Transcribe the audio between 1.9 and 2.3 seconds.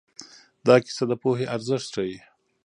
ښيي.